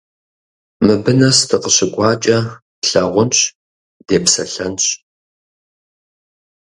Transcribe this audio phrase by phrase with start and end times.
[0.85, 2.37] Мыбы нэс дыкъыщыкӀуакӀэ
[2.81, 3.39] тлъагъунщ,
[4.07, 4.85] депсэлъэнщ.